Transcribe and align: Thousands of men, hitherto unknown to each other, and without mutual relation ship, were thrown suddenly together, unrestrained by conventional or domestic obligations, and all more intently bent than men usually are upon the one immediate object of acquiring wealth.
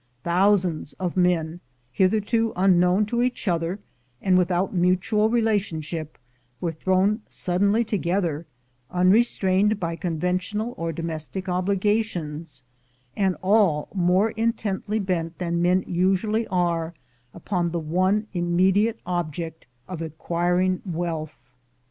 Thousands 0.23 0.93
of 0.93 1.15
men, 1.15 1.59
hitherto 1.91 2.53
unknown 2.55 3.05
to 3.05 3.21
each 3.21 3.47
other, 3.47 3.77
and 4.19 4.35
without 4.35 4.73
mutual 4.73 5.29
relation 5.29 5.79
ship, 5.79 6.17
were 6.59 6.71
thrown 6.71 7.21
suddenly 7.29 7.83
together, 7.83 8.47
unrestrained 8.89 9.79
by 9.79 9.95
conventional 9.95 10.73
or 10.75 10.91
domestic 10.91 11.47
obligations, 11.47 12.63
and 13.15 13.37
all 13.43 13.89
more 13.93 14.31
intently 14.31 14.97
bent 14.97 15.37
than 15.37 15.61
men 15.61 15.83
usually 15.85 16.47
are 16.47 16.95
upon 17.31 17.69
the 17.69 17.77
one 17.77 18.25
immediate 18.33 18.99
object 19.05 19.67
of 19.87 20.01
acquiring 20.01 20.81
wealth. 20.83 21.37